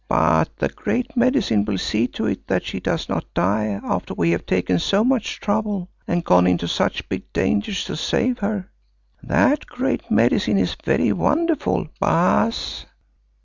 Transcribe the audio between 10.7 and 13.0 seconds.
very wonderful, Baas.